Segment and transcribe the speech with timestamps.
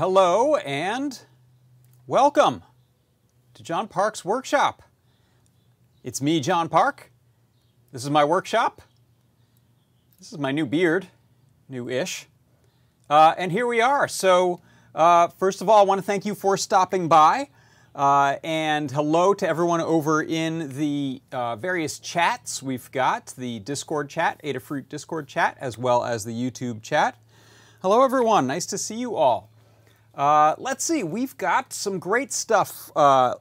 [0.00, 1.24] hello, and
[2.06, 2.62] welcome
[3.52, 4.82] to John Park's workshop.
[6.02, 7.12] It's me, John Park.
[7.92, 8.80] This is my workshop.
[10.18, 11.08] This is my new beard,
[11.68, 12.28] new-ish.
[13.10, 14.08] Uh, and here we are.
[14.08, 14.62] So,
[14.94, 17.50] uh, first of all, I want to thank you for stopping by.
[17.94, 24.08] Uh, and hello to everyone over in the uh, various chats we've got the Discord
[24.08, 27.18] chat, Adafruit Discord chat, as well as the YouTube chat.
[27.82, 28.46] Hello, everyone.
[28.46, 29.50] Nice to see you all.
[30.14, 33.34] Uh, let's see, we've got some great stuff uh,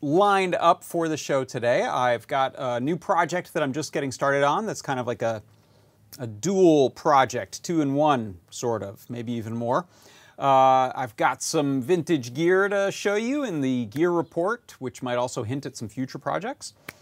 [0.00, 1.82] lined up for the show today.
[1.82, 5.22] I've got a new project that I'm just getting started on that's kind of like
[5.22, 5.42] a,
[6.18, 9.86] a dual project, two in one, sort of, maybe even more.
[10.38, 15.16] Uh, I've got some vintage gear to show you in the gear report, which might
[15.16, 16.74] also hint at some future projects.
[16.88, 16.92] A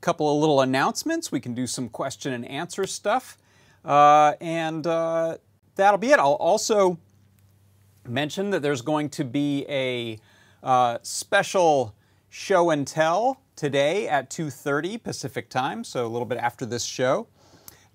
[0.00, 1.32] couple of little announcements.
[1.32, 3.38] We can do some question and answer stuff.
[3.84, 5.38] Uh, and uh,
[5.76, 6.18] that'll be it.
[6.18, 6.98] I'll also
[8.08, 10.18] mention that there's going to be a
[10.62, 11.94] uh, special
[12.28, 17.28] show and tell today at 2.30 Pacific time, so a little bit after this show.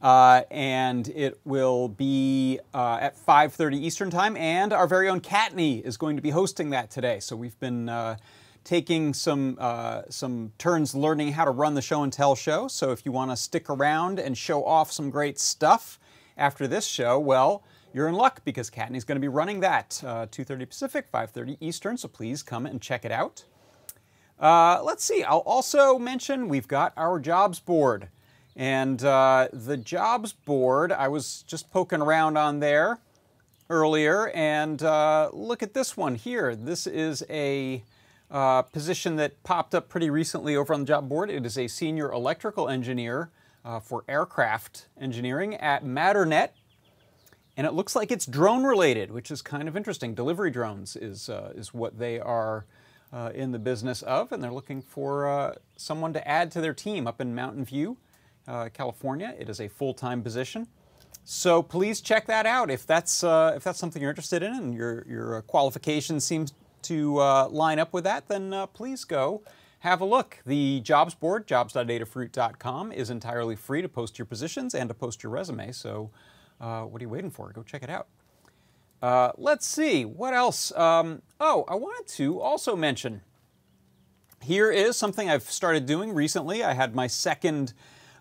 [0.02, 5.82] Uh, and it will be uh, at 5.30 Eastern Time, and our very own Kattni
[5.84, 7.20] is going to be hosting that today.
[7.20, 8.16] So we've been uh,
[8.64, 12.70] taking some, uh, some turns learning how to run the show and tell show.
[12.70, 16.00] So if you want to stick around and show off some great stuff
[16.38, 20.28] after this show, well, you're in luck because Kattni's going to be running that, uh,
[20.28, 23.46] 2.30 Pacific, 5.30 Eastern, so please come and check it out.
[24.40, 28.10] Uh, let's see, I'll also mention we've got our jobs board.
[28.56, 33.00] And uh, the jobs board, I was just poking around on there
[33.70, 36.56] earlier, and uh, look at this one here.
[36.56, 37.84] This is a
[38.32, 41.30] uh, position that popped up pretty recently over on the job board.
[41.30, 43.30] It is a senior electrical engineer
[43.64, 46.50] uh, for aircraft engineering at Matternet.
[47.58, 50.16] And it looks like it's drone related, which is kind of interesting.
[50.16, 52.66] Delivery drones is, uh, is what they are
[53.12, 57.08] uh, in the business of, and they're looking for someone to add to their team
[57.08, 57.98] up in Mountain View
[58.50, 59.36] uh, California.
[59.38, 60.68] It is a full-time position.
[61.24, 64.74] So please check that out if that's uh, if that's something you're interested in and
[64.74, 68.28] your your uh, qualification seems to uh, line up with that.
[68.28, 69.44] Then uh, please go
[69.80, 70.40] have a look.
[70.46, 75.32] The jobs board, jobs.adafruit.com, is entirely free to post your positions and to post your
[75.32, 75.72] resume.
[75.72, 76.10] So
[76.60, 77.52] uh, what are you waiting for?
[77.52, 78.08] Go check it out.
[79.02, 80.72] Uh, let's see what else.
[80.74, 83.22] Um, oh, I wanted to also mention.
[84.42, 86.64] Here is something I've started doing recently.
[86.64, 87.74] I had my second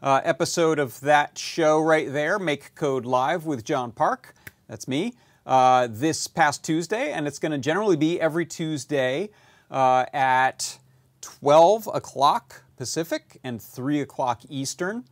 [0.02, 4.34] uh, episode of that show right there, Make Code Live with John Park.
[4.68, 5.14] That's me.
[5.46, 9.30] Uh, this past Tuesday, and it's going to generally be every Tuesday
[9.70, 10.78] uh, at
[11.22, 15.04] 12 o'clock Pacific and 3 o'clock Eastern.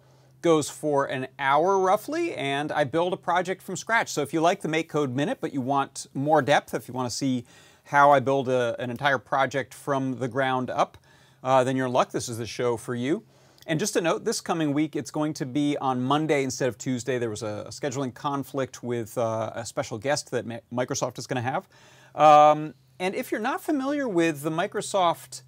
[0.43, 4.11] Goes for an hour roughly, and I build a project from scratch.
[4.11, 6.95] So if you like the Make Code Minute, but you want more depth, if you
[6.95, 7.45] want to see
[7.85, 10.99] how I build a, an entire project from the ground up,
[11.43, 12.11] uh, then you're in luck.
[12.13, 13.25] This is the show for you.
[13.67, 16.79] And just a note, this coming week, it's going to be on Monday instead of
[16.79, 17.19] Tuesday.
[17.19, 21.43] There was a, a scheduling conflict with uh, a special guest that Microsoft is going
[21.43, 21.67] to have.
[22.15, 25.43] Um, and if you're not familiar with the Microsoft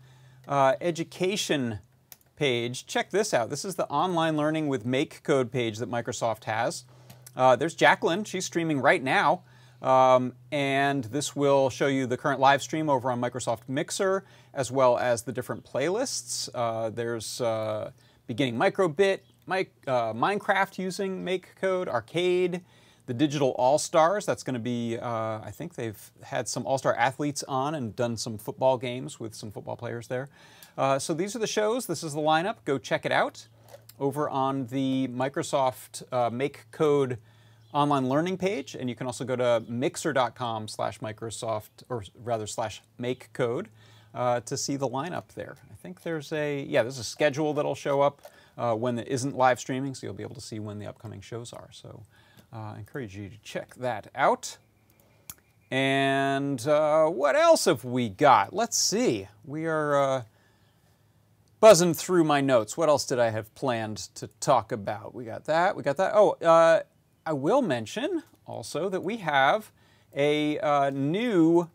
[0.49, 1.79] uh, education
[2.39, 3.51] page, check this out.
[3.51, 6.85] This is the online learning with Make Code page that Microsoft has.
[7.37, 8.23] Uh, there's Jacqueline.
[8.23, 9.43] She's streaming right now.
[9.83, 14.25] Um, and this will show you the current live stream over on Microsoft Mixer,
[14.55, 16.49] as well as the different playlists.
[16.55, 17.91] Uh, there's uh,
[18.27, 22.63] beginning microbit, mic, uh, Minecraft using Make Code, Arcade,
[23.07, 24.27] the Digital All-Stars.
[24.27, 28.17] That's going to be, uh, I think they've had some All-Star athletes on and done
[28.17, 30.29] some football games with some football players there.
[30.79, 31.87] Uh, so these are the shows.
[31.87, 32.59] This is the lineup.
[32.65, 33.49] Go check it out
[33.99, 37.19] over on the Microsoft uh, Make Code
[37.75, 38.77] online learning page.
[38.79, 43.69] And you can also go to mixer.com slash Microsoft, or rather slash make code
[44.15, 45.57] uh, to see the lineup there.
[45.71, 48.23] I think there's a, yeah, there's a schedule that'll show up
[48.57, 51.21] uh, when it isn't live streaming, so you'll be able to see when the upcoming
[51.21, 51.69] shows are.
[51.73, 52.05] So
[52.53, 54.59] uh, I encourage you to check that out.
[55.71, 58.55] And uh, what else have we got?
[58.55, 59.29] Let's see.
[59.45, 60.25] We are
[61.61, 62.77] buzzing through my notes.
[62.77, 65.15] What else did I have planned to talk about?
[65.15, 65.77] We got that.
[65.77, 66.13] We got that.
[66.15, 66.83] Oh, uh,
[67.27, 69.73] I will mention also that we have
[70.15, 71.69] a uh, new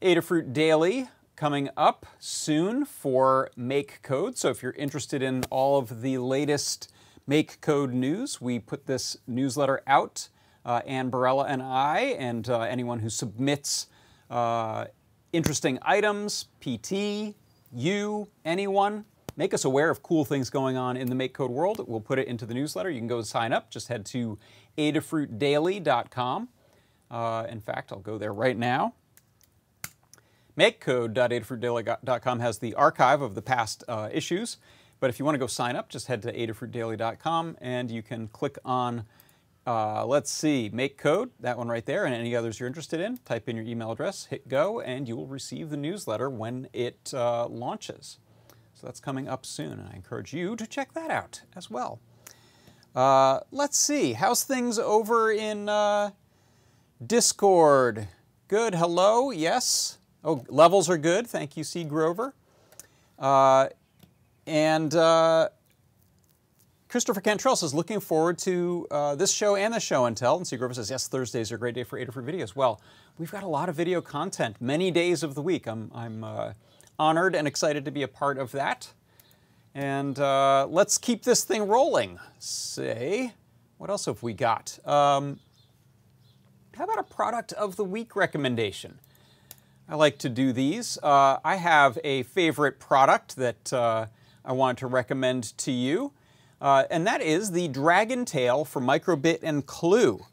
[0.00, 4.38] Adafruit Daily coming up soon for Make Code.
[4.38, 6.92] So if you're interested in all of the latest
[7.26, 10.28] Make Code news, we put this newsletter out,
[10.64, 13.88] uh, Anne Barela and I, and uh, anyone who submits
[14.30, 14.86] uh,
[15.34, 17.34] interesting items, PT,
[17.72, 19.04] you, anyone,
[19.36, 21.84] make us aware of cool things going on in the Make Code world.
[21.88, 22.88] We'll put it into the newsletter.
[22.88, 23.68] You can go sign up.
[23.68, 24.38] Just head to
[24.78, 26.48] adafruitdaily.com.
[27.10, 28.94] Uh, in fact, I'll go there right now.
[30.56, 34.58] MakeCode.adafruitdaily.com has the archive of the past uh, issues.
[35.00, 38.28] But if you want to go sign up, just head to adafruitdaily.com and you can
[38.28, 39.04] click on,
[39.66, 43.16] uh, let's see, Make Code, that one right there, and any others you're interested in.
[43.18, 47.12] Type in your email address, hit go, and you will receive the newsletter when it
[47.14, 48.18] uh, launches.
[48.74, 51.98] So that's coming up soon, and I encourage you to check that out as well.
[52.94, 56.10] Uh, let's see, how's things over in uh,
[57.04, 58.08] Discord?
[58.48, 59.98] Good, hello, yes.
[60.22, 61.84] Oh, levels are good, thank you, C.
[61.84, 62.34] Grover.
[63.18, 63.68] Uh,
[64.46, 65.48] and uh,
[66.94, 70.36] Christopher Cantrell says, looking forward to uh, this show and the show and tell.
[70.36, 70.56] And C.
[70.56, 72.54] Grover says, yes, Thursdays are a great day for Adafruit videos.
[72.54, 72.80] Well,
[73.18, 75.66] we've got a lot of video content many days of the week.
[75.66, 76.52] I'm, I'm uh,
[76.96, 78.92] honored and excited to be a part of that.
[79.74, 82.20] And uh, let's keep this thing rolling.
[82.38, 83.32] Say,
[83.78, 84.78] what else have we got?
[84.86, 85.40] Um,
[86.76, 89.00] how about a product of the week recommendation?
[89.88, 90.96] I like to do these.
[91.02, 94.06] Uh, I have a favorite product that uh,
[94.44, 96.12] I want to recommend to you,
[96.60, 100.24] uh, and that is the Dragon Tail for Microbit and Clue.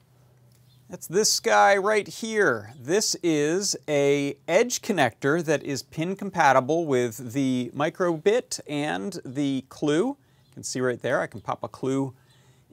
[0.91, 2.73] That's this guy right here.
[2.77, 10.07] This is a edge connector that is pin compatible with the microbit and the clue.
[10.07, 12.13] You can see right there, I can pop a clue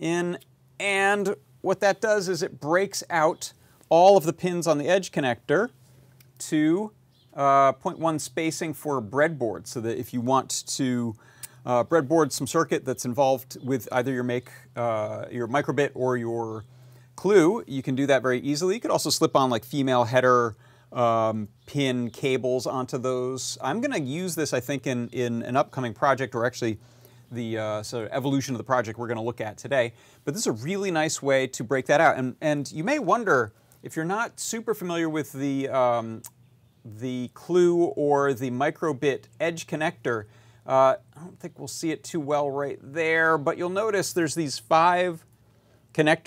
[0.00, 0.38] in.
[0.80, 3.52] And what that does is it breaks out
[3.88, 5.70] all of the pins on the edge connector
[6.38, 6.90] to
[7.34, 11.14] uh, 0.1 spacing for breadboard so that if you want to
[11.66, 16.64] uh, breadboard some circuit that's involved with either your make uh, your microbit or your
[17.16, 18.76] clue, you can do that very easily.
[18.76, 20.56] You could also slip on like female header
[20.92, 23.58] um, pin cables onto those.
[23.60, 26.78] I'm going to use this, I think, in, in an upcoming project, or actually
[27.30, 29.92] the uh, sort of evolution of the project we're going to look at today.
[30.24, 32.16] But this is a really nice way to break that out.
[32.16, 36.22] And, and you may wonder, if you're not super familiar with the, um,
[36.84, 40.24] the clue or the microbit edge connector,
[40.68, 44.34] uh, I don't think we'll see it too well right there, but you'll notice there's
[44.34, 45.24] these five
[45.94, 46.26] connectors